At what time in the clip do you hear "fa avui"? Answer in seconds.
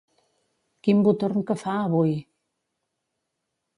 1.65-2.17